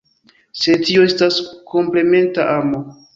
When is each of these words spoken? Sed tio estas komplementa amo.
Sed 0.61 0.81
tio 0.87 1.03
estas 1.09 1.37
komplementa 1.73 2.49
amo. 2.55 2.81